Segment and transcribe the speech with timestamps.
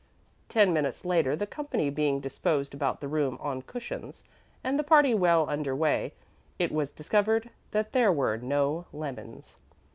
[0.49, 4.23] Ten minutes later, the company being disposed about the room on cushions,
[4.63, 6.13] and the party well under way,
[6.57, 9.57] it was discovered that there were no lemons.